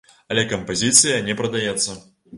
Але 0.33 0.45
кампазіцыя 0.53 1.21
не 1.31 1.37
прадаецца. 1.43 1.91